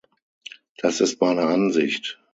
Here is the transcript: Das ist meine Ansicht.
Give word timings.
Das 0.77 0.99
ist 0.99 1.21
meine 1.21 1.43
Ansicht. 1.45 2.19